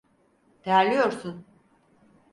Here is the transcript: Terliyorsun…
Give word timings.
Terliyorsun… 0.63 1.45